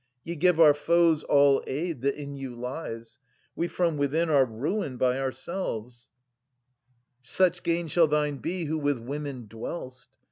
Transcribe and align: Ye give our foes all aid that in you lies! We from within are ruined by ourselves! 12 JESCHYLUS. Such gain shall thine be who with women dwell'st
Ye 0.23 0.35
give 0.35 0.59
our 0.59 0.73
foes 0.73 1.21
all 1.21 1.63
aid 1.67 2.01
that 2.01 2.19
in 2.19 2.33
you 2.33 2.55
lies! 2.55 3.19
We 3.55 3.67
from 3.67 3.97
within 3.97 4.31
are 4.31 4.47
ruined 4.47 4.97
by 4.97 5.19
ourselves! 5.19 6.09
12 7.21 7.23
JESCHYLUS. 7.23 7.35
Such 7.57 7.61
gain 7.63 7.87
shall 7.87 8.07
thine 8.07 8.37
be 8.37 8.65
who 8.65 8.79
with 8.79 8.97
women 8.97 9.45
dwell'st 9.47 10.07